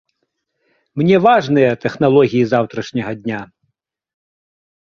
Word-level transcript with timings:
Мне 1.01 1.15
важныя 1.27 1.71
тэхналогіі 1.83 2.43
заўтрашняга 2.55 3.11
дня. 3.21 3.41